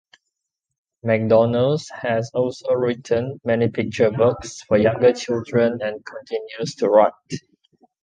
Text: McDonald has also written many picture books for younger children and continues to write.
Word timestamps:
McDonald 1.03 1.83
has 1.93 2.31
also 2.33 2.73
written 2.73 3.39
many 3.45 3.67
picture 3.69 4.09
books 4.09 4.63
for 4.63 4.79
younger 4.79 5.13
children 5.13 5.77
and 5.79 6.03
continues 6.03 6.73
to 6.77 6.89
write. 6.89 7.13